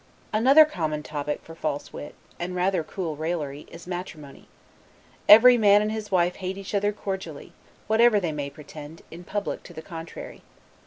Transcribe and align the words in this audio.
Another 0.33 0.65
common 0.65 1.03
topic 1.03 1.41
for 1.43 1.53
false 1.53 1.93
wit, 1.93 2.15
and 2.39 2.87
cool 2.87 3.15
raillery, 3.15 3.67
is 3.69 3.85
matrimony. 3.85 4.47
Every 5.29 5.59
man 5.59 5.83
and 5.83 5.91
his 5.91 6.09
wife 6.09 6.37
hate 6.37 6.57
each 6.57 6.73
other 6.73 6.91
cordially, 6.91 7.53
whatever 7.85 8.19
they 8.19 8.31
may 8.31 8.49
pretend, 8.49 9.03
in 9.11 9.23
public, 9.23 9.61
to 9.61 9.73
the 9.73 9.83
contrary. 9.83 10.41